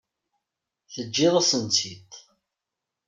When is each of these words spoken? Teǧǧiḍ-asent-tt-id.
Teǧǧiḍ-asent-tt-id. 0.93 2.11